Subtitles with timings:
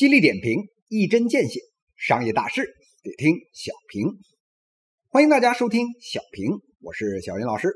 [0.00, 1.60] 犀利点评，一针见血，
[1.94, 4.18] 商业大事得听小平。
[5.10, 7.74] 欢迎大家收听小平，我是小云老师。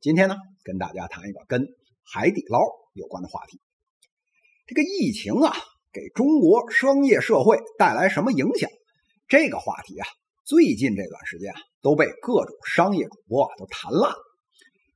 [0.00, 1.66] 今天呢，跟大家谈一个跟
[2.04, 2.60] 海底捞
[2.92, 3.60] 有关的话题。
[4.68, 5.56] 这个疫情啊，
[5.92, 8.70] 给中国商业社会带来什么影响？
[9.26, 10.06] 这个话题啊，
[10.44, 14.16] 最近这段时间啊，都被各种商业主播都谈烂了。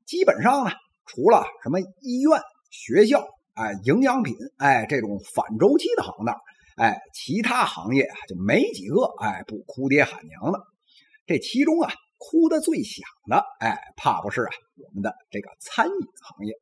[0.06, 0.70] 基本上呢，
[1.04, 2.40] 除了什么医院、
[2.70, 3.26] 学校。
[3.54, 6.34] 哎，营养品，哎，这种反周期的行当，
[6.80, 10.58] 哎，其他行业啊就没几个，哎，不哭爹喊娘的。
[11.26, 16.54] 这其中啊，哭的最响的，哎，怕不是啊，我们的这个餐饮行业，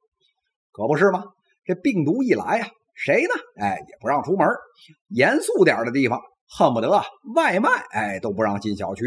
[0.72, 1.22] 可不是吗？
[1.64, 3.30] 这病毒一来啊，谁呢？
[3.62, 4.48] 哎，也不让出门。
[5.06, 7.05] 严肃点的地方，恨不得啊，
[7.36, 9.05] 外卖，哎，都不让进小区。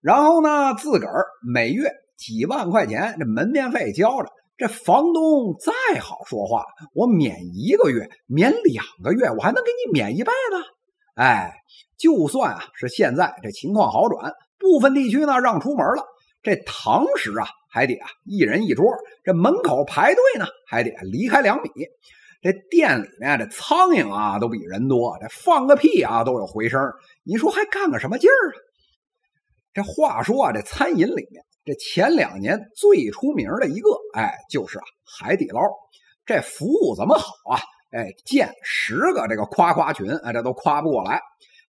[0.00, 4.32] 然后呢，自个儿每月几万块钱这门面费交着。
[4.56, 10.64] 这房东再好说话，我免一个月，免两个月，我还能给你免一辈子。
[11.16, 11.52] 哎，
[11.98, 16.04] 就算啊是现在这情况好转，部分地区呢让出门了，
[16.42, 18.86] 这堂食啊还得啊一人一桌，
[19.24, 21.68] 这门口排队呢还得离开两米。
[22.40, 26.80] 这店里面这苍蝇啊都比人多，这放个屁啊都有回声，
[27.24, 28.54] 你说还干个什么劲儿啊？
[29.72, 31.44] 这话说啊，这餐饮里面。
[31.64, 34.84] 这前两年最出名的一个，哎，就是啊
[35.18, 35.60] 海底捞。
[36.26, 37.60] 这服务怎么好啊？
[37.90, 41.20] 哎，建十个这个夸夸群，哎，这都夸不过来。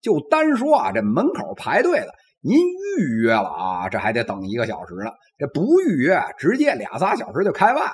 [0.01, 2.09] 就单说啊，这门口排队的，
[2.41, 5.11] 您预约了啊，这还得等一个小时呢。
[5.39, 7.93] 这不预约，直接俩仨小时就开饭了。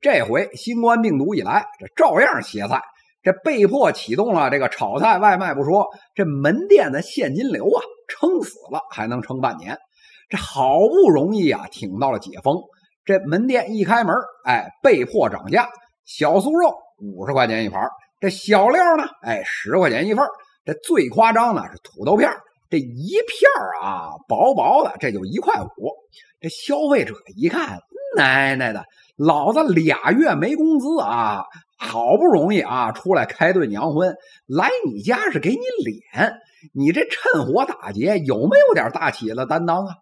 [0.00, 2.82] 这回新冠病毒一来，这照样歇菜。
[3.22, 9.76] 这被迫启动了这个炒菜外卖不说，这门店的现金流啊，撑死了还能撑半年。
[10.30, 12.56] 这好不容易啊，挺到了解封。
[13.04, 14.14] 这门店一开门，
[14.44, 15.68] 哎，被迫涨价。
[16.04, 17.82] 小酥肉五十块钱一盘，
[18.20, 20.24] 这小料呢，哎，十块钱一份。
[20.64, 22.30] 这最夸张的是土豆片，
[22.68, 23.50] 这一片
[23.82, 25.90] 啊，薄薄的，这就一块五。
[26.40, 27.80] 这消费者一看，
[28.16, 28.84] 奶奶的，
[29.16, 31.44] 老子俩月没工资啊，
[31.78, 34.14] 好不容易啊，出来开顿洋荤，
[34.46, 36.34] 来你家是给你脸，
[36.72, 39.94] 你这趁火打劫，有没有点大企业的担当啊？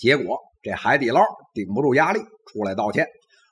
[0.00, 1.20] 结果这海底捞
[1.52, 3.06] 顶不住压力，出来道歉，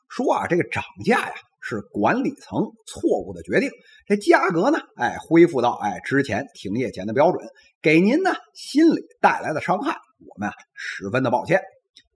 [0.09, 3.71] 说啊，这个涨价呀是管理层错误的决定，
[4.07, 7.47] 这价格呢，哎，恢复到哎之前停业前的标准，
[7.83, 11.61] 给您呢心里带来的伤害，我们啊十分的抱歉。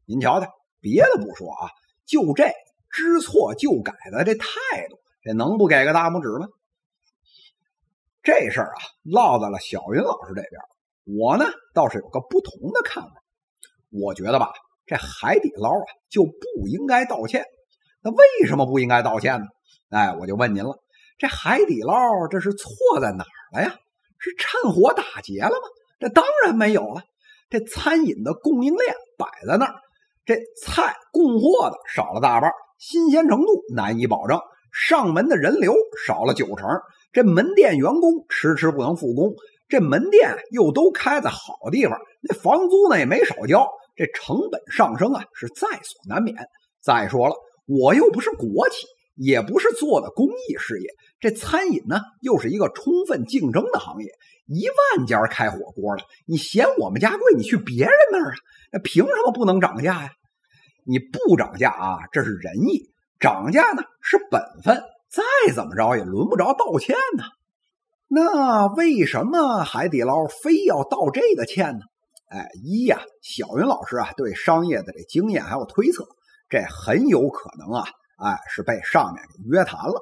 [0.06, 0.50] 您瞧瞧，
[0.80, 1.68] 别的不说啊，
[2.06, 2.50] 就这
[2.88, 4.46] 知错就改的这态
[4.88, 6.48] 度，这能不给个大拇指吗？
[8.22, 11.44] 这事儿啊落在了小云老师这边，我呢
[11.74, 13.21] 倒是有个不同的看法。
[13.92, 14.52] 我觉得吧，
[14.86, 17.44] 这海底捞啊就不应该道歉。
[18.02, 19.46] 那为什么不应该道歉呢？
[19.90, 20.78] 哎，我就问您了，
[21.18, 21.94] 这海底捞
[22.30, 22.68] 这是错
[23.00, 23.76] 在哪儿了呀？
[24.18, 25.68] 是趁火打劫了吗？
[26.00, 27.02] 这当然没有了。
[27.50, 29.74] 这餐饮的供应链摆在那儿，
[30.24, 34.40] 这菜供货的少了大半，新鲜程度难以保证，
[34.72, 35.74] 上门的人流
[36.06, 36.66] 少了九成，
[37.12, 39.34] 这门店员工迟迟不能复工，
[39.68, 43.70] 这门店又都开在好地方，那房租呢也没少交。
[43.94, 46.36] 这成本上升啊，是在所难免。
[46.82, 47.34] 再说了，
[47.66, 50.88] 我又不是国企，也不是做的公益事业。
[51.20, 54.10] 这餐饮呢，又是一个充分竞争的行业，
[54.46, 54.66] 一
[54.96, 58.36] 万家开火锅了，你嫌我们家贵，你去别人那儿啊？
[58.72, 60.10] 那凭什么不能涨价呀？
[60.84, 64.82] 你不涨价啊，这是仁义；涨价呢，是本分。
[65.10, 67.24] 再怎么着也轮不着道歉呢。
[68.08, 71.84] 那为什么海底捞非要道这个歉呢？
[72.32, 76.06] 哎，一呀，小云老师啊，对商业的这经验还有推测，
[76.48, 77.84] 这很有可能啊，
[78.16, 80.00] 哎，是被上面给约谈了。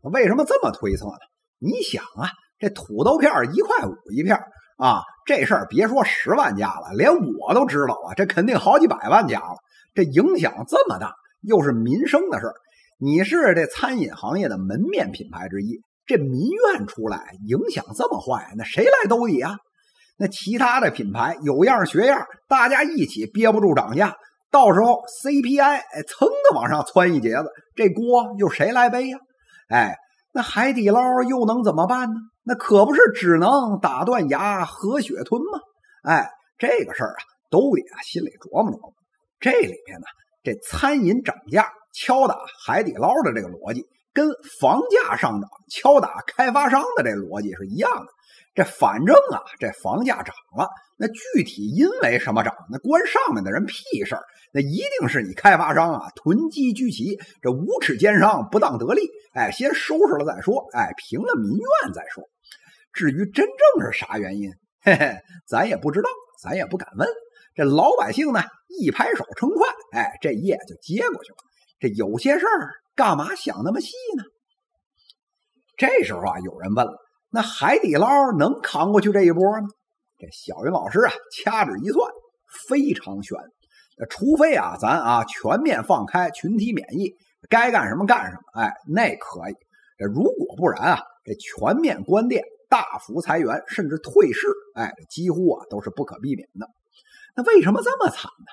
[0.00, 1.18] 为什么这么推测呢？
[1.58, 4.38] 你想啊，这土豆片一块五一片
[4.78, 9.56] 啊，这事儿别说十万家了，连我都知道啊，这肯定好几百万家了。
[9.94, 11.12] 这影响这么大，
[11.42, 12.54] 又是民生的事儿，
[12.98, 19.58] 你是这餐饮行业的门面品牌之一，这民怨出来，影响这么坏，那谁来兜底啊？
[20.18, 24.16] 那其他的品牌有样学样，大家一起憋不住涨价，
[24.50, 27.44] 到时候 CPI 哎噌的往上窜一截子，
[27.76, 29.18] 这锅又谁来背呀？
[29.68, 29.96] 哎，
[30.32, 32.14] 那海底捞又能怎么办呢？
[32.42, 35.60] 那可不是只能打断牙喝血吞吗？
[36.02, 36.28] 哎，
[36.58, 38.94] 这个事儿啊，都得啊心里琢磨琢磨。
[39.38, 40.06] 这里面呢，
[40.42, 44.28] 这餐饮涨价敲打海底捞的这个逻辑，跟
[44.60, 48.06] 房价上涨敲打开发商的这逻辑是一样的。
[48.58, 52.52] 这反正啊，这房价涨了，那具体因为什么涨？
[52.72, 54.22] 那关上面的人屁事儿。
[54.52, 59.02] 那一定是你开发商啊，囤积居奇，这无耻奸商不当得利。
[59.32, 60.66] 哎，先收拾了再说。
[60.72, 62.24] 哎，平了民怨再说。
[62.92, 64.50] 至于真正是啥原因，
[64.80, 65.16] 嘿嘿，
[65.46, 66.08] 咱也不知道，
[66.42, 67.08] 咱也不敢问。
[67.54, 71.36] 这老百姓呢，一拍手称快，哎，这夜就接过去了。
[71.78, 74.24] 这有些事儿，干嘛想那么细呢？
[75.76, 76.98] 这时候啊，有人问了：
[77.30, 78.08] 那海底捞
[78.38, 79.68] 能扛过去这一波吗？
[80.18, 82.10] 这小云老师啊，掐指一算，
[82.66, 83.38] 非常悬。
[83.98, 87.14] 那除非啊，咱啊全面放开，群体免疫，
[87.48, 89.54] 该干什么干什么，哎，那可以。
[89.98, 96.68] 这如果不然啊，这全面关店、大幅裁员，甚至退市，哎，几乎啊都是不可避免的。
[97.36, 98.46] 那为什么这么惨呢？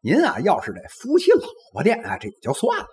[0.00, 2.86] 您啊，要是这夫妻老婆店啊，这也就算了。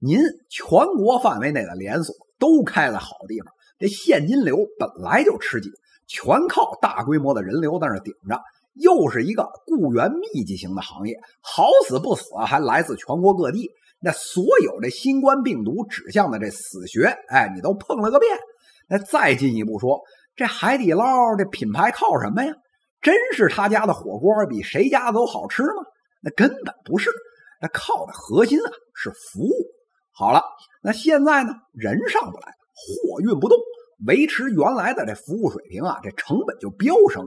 [0.00, 0.20] 您
[0.50, 0.68] 全
[0.98, 5.70] 国范围内的连锁都开了好地方，这现金流本来就吃紧。
[6.08, 8.40] 全靠大规模的人流在那顶着，
[8.74, 13.70] 又是一个雇员密集型的行业，好死不死还来自全国各地。
[13.98, 18.38] 那所有这新冠病毒指向的这死穴，哎，你都碰了个遍。
[18.88, 20.00] 那再进一步说，
[20.36, 22.54] 这海底捞这品牌靠什么呀？
[23.00, 25.82] 真是他家的火锅比谁家都好吃吗？
[26.20, 27.10] 那根本不是。
[27.60, 29.52] 那靠的核心啊是服务。
[30.12, 30.42] 好了，
[30.82, 33.58] 那现在呢，人上不来，货运不动。
[34.06, 37.24] 维持原来的这服务水平啊，这成本就飙升，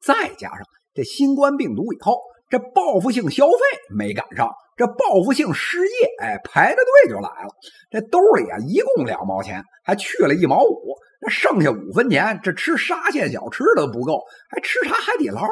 [0.00, 0.60] 再加上
[0.94, 3.58] 这新冠病毒以后，这报复性消费
[3.90, 7.48] 没赶上，这报复性失业，哎，排着队就来了。
[7.90, 15.48] 这兜里啊，一共两毛钱，还去了一毛五，那剩下五分钱，这吃沙县小吃都不够，还吃啥海底捞啊？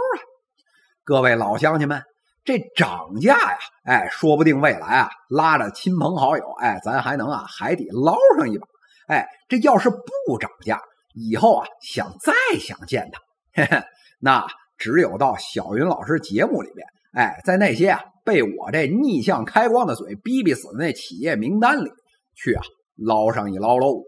[1.03, 2.01] 各位老乡亲们，
[2.45, 8.69] 这涨价呀，哎，说不定未来啊，拉着亲朋好友，哎，咱还能啊海底捞上一把。
[9.11, 10.81] 哎，这要是不涨价，
[11.15, 13.21] 以后啊想再想见他，
[13.53, 13.83] 嘿嘿，
[14.21, 14.47] 那
[14.79, 21.91] 只有到小云老师节目里边，哎，在那些啊被我这逆向开光的嘴逼逼死的那企业名单里
[22.37, 22.63] 去啊
[22.95, 24.05] 捞上一捞喽。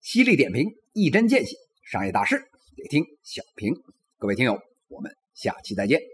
[0.00, 1.54] 犀利点评，一针见血，
[1.84, 2.38] 商业大事
[2.76, 3.74] 得听小平。
[4.16, 6.11] 各位听友，我们下期再见。